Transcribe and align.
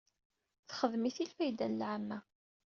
Texdem-it 0.67 1.17
i 1.23 1.25
lfayda 1.29 1.67
n 1.67 1.77
lɛamma. 1.79 2.19